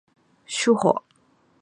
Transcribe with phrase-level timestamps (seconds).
[0.47, 1.03] 书包